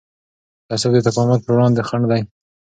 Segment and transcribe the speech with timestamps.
[0.69, 2.21] تعصب د تکامل پر وړاندې خنډ دی